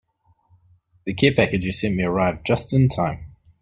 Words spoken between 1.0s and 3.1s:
The care package you sent me arrived just in